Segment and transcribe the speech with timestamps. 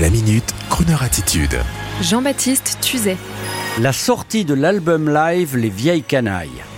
[0.00, 1.56] La minute, Kroneur attitude.
[2.02, 3.16] Jean-Baptiste Tuzet.
[3.78, 6.73] La sortie de l'album live Les Vieilles Canailles.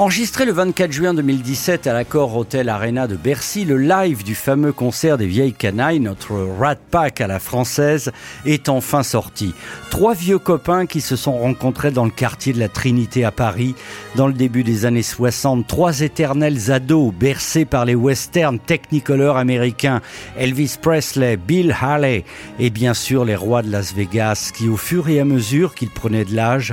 [0.00, 4.72] Enregistré le 24 juin 2017 à l'accord Hotel Arena de Bercy, le live du fameux
[4.72, 8.10] concert des vieilles canailles, notre Rat Pack à la française,
[8.46, 9.52] est enfin sorti.
[9.90, 13.74] Trois vieux copains qui se sont rencontrés dans le quartier de la Trinité à Paris
[14.14, 15.66] dans le début des années 60.
[15.66, 20.00] Trois éternels ados bercés par les westerns technicolor américains,
[20.38, 22.24] Elvis Presley, Bill Haley
[22.58, 25.90] et bien sûr les rois de Las Vegas qui au fur et à mesure qu'ils
[25.90, 26.72] prenaient de l'âge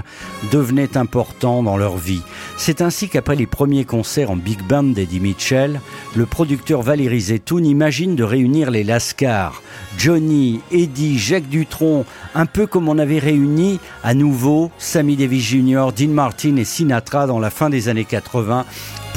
[0.53, 2.21] devenaient importants dans leur vie.
[2.55, 5.81] C'est ainsi après les premiers concerts en big band d'Eddie Mitchell,
[6.15, 9.61] le producteur Valérie Zetoun imagine de réunir les Lascars,
[9.97, 15.87] Johnny, Eddie, Jacques Dutronc, un peu comme on avait réuni à nouveau Sammy Davis Jr.,
[15.97, 18.65] Dean Martin et Sinatra dans la fin des années 80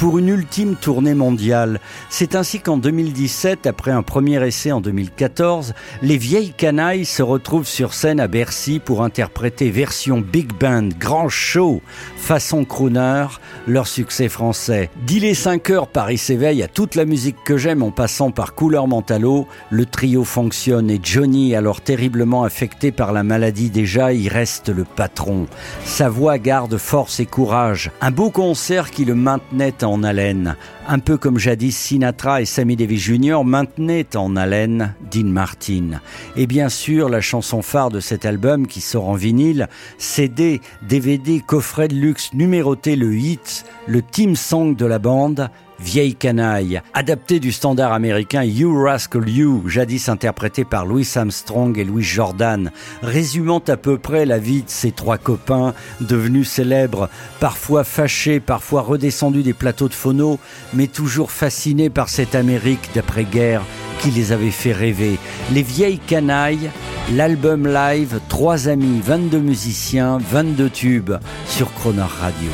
[0.01, 1.79] pour une ultime tournée mondiale.
[2.09, 7.67] C'est ainsi qu'en 2017, après un premier essai en 2014, les vieilles canailles se retrouvent
[7.67, 11.83] sur scène à Bercy pour interpréter version big band, grand show,
[12.17, 13.27] façon crooner,
[13.67, 14.89] leur succès français.
[15.05, 18.55] Dix les 5 heures, Paris s'éveille à toute la musique que j'aime en passant par
[18.55, 19.45] Couleur Mentalo.
[19.69, 24.83] Le trio fonctionne et Johnny, alors terriblement affecté par la maladie déjà, y reste le
[24.83, 25.45] patron.
[25.85, 27.91] Sa voix garde force et courage.
[28.01, 30.55] Un beau concert qui le maintenait en en haleine,
[30.87, 33.43] un peu comme jadis Sinatra et Sammy Davis Jr.
[33.43, 36.01] maintenaient en haleine Dean Martin.
[36.35, 41.41] Et bien sûr, la chanson phare de cet album qui sort en vinyle, CD, DVD,
[41.45, 45.49] coffret de luxe numéroté le hit, le team song de la bande,
[45.81, 51.83] Vieille canaille, adapté du standard américain You Rascal You, jadis interprété par Louis Armstrong et
[51.83, 57.83] Louis Jordan, résumant à peu près la vie de ces trois copains, devenus célèbres, parfois
[57.83, 60.39] fâchés, parfois redescendus des plateaux de phono,
[60.73, 63.63] mais toujours fascinés par cette Amérique d'après-guerre
[64.01, 65.17] qui les avait fait rêver.
[65.51, 66.69] Les vieilles canailles,
[67.13, 71.13] l'album live, trois amis, 22 musiciens, 22 tubes
[71.47, 72.51] sur Croner Radio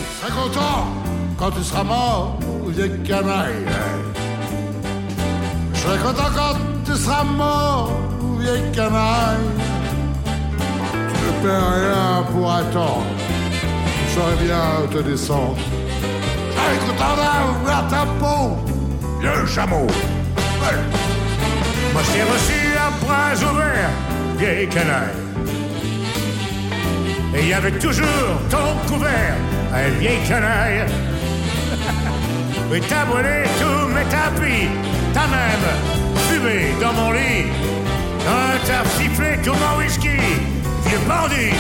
[1.38, 2.38] quand tu seras mort,
[2.68, 3.66] vieille canaille.
[5.74, 7.92] Je serai content quand tu seras mort,
[8.40, 9.38] vieille canaille.
[10.94, 13.06] Tu ne perds rien pour attendre,
[14.08, 15.58] je saurais bien te descendre.
[16.56, 18.58] J'avais content d'avoir ta peau,
[19.22, 19.88] vieux chameau.
[21.94, 23.96] Moi je t'ai reçu à bras ouverts,
[24.38, 25.22] vieille canaille.
[27.36, 29.36] Et il y avait toujours ton couvert,
[30.00, 30.86] vieille canaille.
[32.70, 34.68] Oui, t'as brûlé tous mes tapis,
[35.14, 35.68] t'as même
[36.28, 37.46] fumé dans mon lit,
[38.66, 40.18] t'as sifflé tout mon whisky,
[40.86, 41.56] vieux bandit.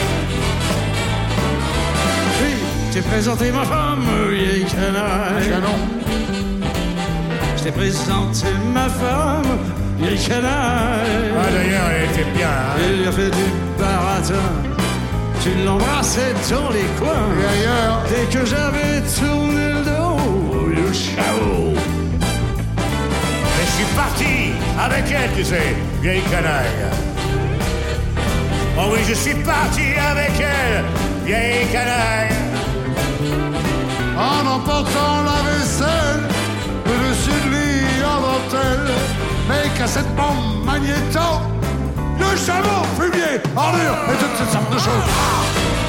[2.41, 2.53] Oui,
[2.94, 5.50] j'ai présenté ma femme, vieille canaille.
[5.50, 5.78] Canon.
[7.56, 9.57] Je t'ai présenté ma femme,
[10.00, 11.31] vieille canaille.
[11.39, 12.50] Ah d'ailleurs, elle était bien.
[12.50, 12.81] Hein.
[13.00, 13.47] Il a fait du
[13.79, 14.47] baratin.
[15.41, 17.29] Tu l'embrassais dans les coins.
[17.39, 18.03] Et ailleurs.
[18.09, 20.06] Dès que j'avais tourné le dos
[23.56, 26.66] mais je suis parti avec elle, tu sais, vieille canaille.
[28.78, 30.84] Oh oui, je suis parti avec elle,
[31.25, 32.36] vieille canaille.
[34.18, 36.24] En emportant la vaisselle,
[36.86, 38.91] le dessus de lit en dentelle,
[39.78, 41.28] qu'à cette bombe magnéto,
[42.19, 45.87] le chameau, fumier, ordure et toutes ces sortes de choses.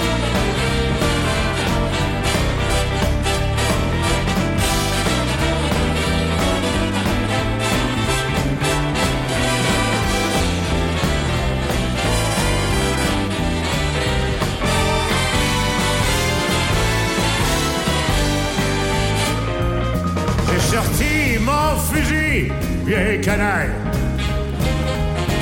[21.79, 22.53] Fusil,
[22.85, 23.71] vieille canaille.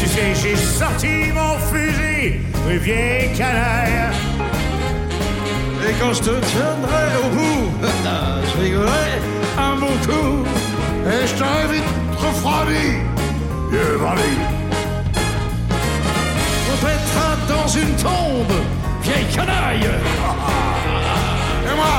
[0.00, 2.40] Tu sais, j'ai sorti mon fusil,
[2.80, 4.12] vieille canaille.
[5.88, 7.70] Et quand je te tiendrai au bout,
[8.48, 9.10] je rigolerai
[9.58, 10.44] un bon coup.
[11.06, 12.88] Et je t'aurai vite refroidi,
[13.70, 14.40] vieux bandit.
[16.72, 18.56] On pètera dans une tombe,
[19.02, 19.86] vieille canaille.
[21.68, 21.98] Et moi,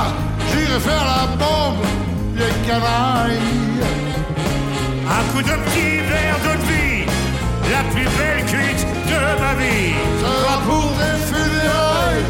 [0.51, 1.85] j'irai faire la bombe
[2.37, 3.39] vieille canaille.
[5.09, 7.05] Un coup de petit verre d'eau de vie,
[7.71, 9.93] la plus belle cuite de ma vie.
[10.21, 12.25] Sera pour des funérailles.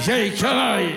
[0.00, 0.94] Vieille canaille.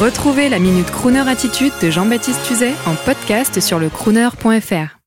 [0.00, 4.97] Retrouvez la Minute Crooner Attitude de Jean-Baptiste Tuzet en podcast sur le crooner.fr.